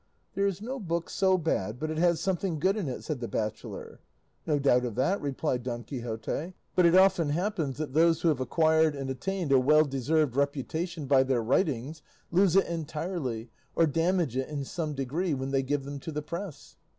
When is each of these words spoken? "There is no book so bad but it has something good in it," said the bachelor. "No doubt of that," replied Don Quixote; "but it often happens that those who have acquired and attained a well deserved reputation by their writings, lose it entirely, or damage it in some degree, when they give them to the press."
"There 0.33 0.47
is 0.47 0.63
no 0.63 0.79
book 0.79 1.11
so 1.11 1.37
bad 1.37 1.77
but 1.79 1.91
it 1.91 1.99
has 1.99 2.19
something 2.19 2.57
good 2.57 2.75
in 2.75 2.89
it," 2.89 3.03
said 3.03 3.19
the 3.19 3.27
bachelor. 3.27 3.99
"No 4.47 4.57
doubt 4.57 4.83
of 4.83 4.95
that," 4.95 5.21
replied 5.21 5.61
Don 5.61 5.83
Quixote; 5.83 6.53
"but 6.75 6.87
it 6.87 6.95
often 6.95 7.29
happens 7.29 7.77
that 7.77 7.93
those 7.93 8.21
who 8.23 8.29
have 8.29 8.39
acquired 8.39 8.95
and 8.95 9.11
attained 9.11 9.51
a 9.51 9.59
well 9.59 9.85
deserved 9.85 10.35
reputation 10.35 11.05
by 11.05 11.21
their 11.21 11.43
writings, 11.43 12.01
lose 12.31 12.55
it 12.55 12.65
entirely, 12.65 13.51
or 13.75 13.85
damage 13.85 14.35
it 14.35 14.49
in 14.49 14.65
some 14.65 14.95
degree, 14.95 15.35
when 15.35 15.51
they 15.51 15.61
give 15.61 15.83
them 15.83 15.99
to 15.99 16.11
the 16.11 16.23
press." 16.23 16.77